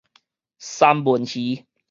[0.57, 1.67] 三文魚